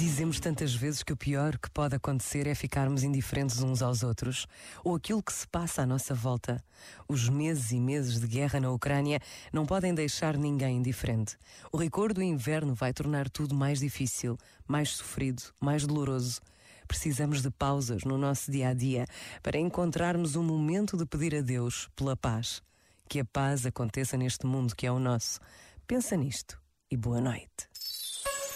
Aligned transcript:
Dizemos 0.00 0.40
tantas 0.40 0.74
vezes 0.74 1.02
que 1.02 1.12
o 1.12 1.16
pior 1.16 1.58
que 1.58 1.68
pode 1.68 1.94
acontecer 1.94 2.46
é 2.46 2.54
ficarmos 2.54 3.02
indiferentes 3.02 3.60
uns 3.60 3.82
aos 3.82 4.02
outros, 4.02 4.46
ou 4.82 4.94
aquilo 4.94 5.22
que 5.22 5.30
se 5.30 5.46
passa 5.46 5.82
à 5.82 5.86
nossa 5.86 6.14
volta. 6.14 6.64
Os 7.06 7.28
meses 7.28 7.70
e 7.70 7.78
meses 7.78 8.18
de 8.18 8.26
guerra 8.26 8.58
na 8.58 8.70
Ucrânia 8.70 9.20
não 9.52 9.66
podem 9.66 9.94
deixar 9.94 10.38
ninguém 10.38 10.78
indiferente. 10.78 11.36
O 11.70 11.76
rigor 11.76 12.14
do 12.14 12.22
inverno 12.22 12.74
vai 12.74 12.94
tornar 12.94 13.28
tudo 13.28 13.54
mais 13.54 13.80
difícil, 13.80 14.38
mais 14.66 14.88
sofrido, 14.88 15.42
mais 15.60 15.86
doloroso. 15.86 16.40
Precisamos 16.88 17.42
de 17.42 17.50
pausas 17.50 18.02
no 18.02 18.16
nosso 18.16 18.50
dia 18.50 18.70
a 18.70 18.74
dia 18.74 19.04
para 19.42 19.58
encontrarmos 19.58 20.34
um 20.34 20.42
momento 20.42 20.96
de 20.96 21.04
pedir 21.04 21.34
a 21.34 21.42
Deus 21.42 21.90
pela 21.94 22.16
paz. 22.16 22.62
Que 23.06 23.20
a 23.20 23.24
paz 23.26 23.66
aconteça 23.66 24.16
neste 24.16 24.46
mundo 24.46 24.74
que 24.74 24.86
é 24.86 24.90
o 24.90 24.98
nosso. 24.98 25.40
Pensa 25.86 26.16
nisto 26.16 26.58
e 26.90 26.96
boa 26.96 27.20
noite. 27.20 27.69